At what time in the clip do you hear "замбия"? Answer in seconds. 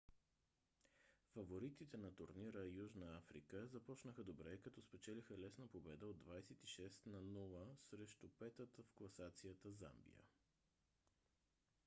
9.71-10.23